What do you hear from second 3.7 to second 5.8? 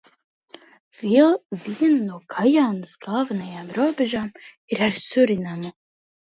robežām ir ar Surinamu.